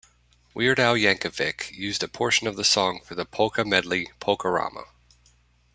"Weird 0.55 0.79
Al" 0.79 0.95
Yankovic 0.95 1.71
used 1.73 2.01
a 2.01 2.07
portion 2.07 2.47
of 2.47 2.55
the 2.55 2.63
song 2.63 3.01
for 3.05 3.13
the 3.13 3.23
polka 3.23 3.63
medley 3.63 4.09
"Polkarama! 4.19 4.85